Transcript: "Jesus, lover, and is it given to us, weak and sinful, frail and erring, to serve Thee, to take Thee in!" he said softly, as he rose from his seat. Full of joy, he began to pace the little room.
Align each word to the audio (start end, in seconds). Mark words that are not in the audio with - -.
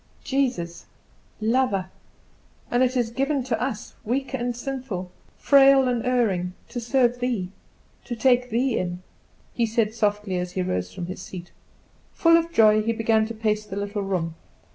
"Jesus, 0.23 0.87
lover, 1.39 1.91
and 2.71 2.81
is 2.81 2.97
it 2.97 3.15
given 3.15 3.43
to 3.43 3.61
us, 3.61 3.93
weak 4.03 4.33
and 4.33 4.55
sinful, 4.55 5.11
frail 5.37 5.87
and 5.87 6.03
erring, 6.03 6.53
to 6.69 6.79
serve 6.79 7.19
Thee, 7.19 7.51
to 8.05 8.15
take 8.15 8.49
Thee 8.49 8.79
in!" 8.79 9.03
he 9.53 9.67
said 9.67 9.93
softly, 9.93 10.37
as 10.39 10.53
he 10.53 10.63
rose 10.63 10.91
from 10.91 11.05
his 11.05 11.21
seat. 11.21 11.51
Full 12.13 12.35
of 12.35 12.51
joy, 12.51 12.81
he 12.81 12.93
began 12.93 13.27
to 13.27 13.35
pace 13.35 13.63
the 13.63 13.75
little 13.75 14.01
room. 14.01 14.33